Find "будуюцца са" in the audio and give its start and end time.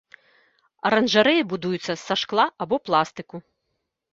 1.51-2.13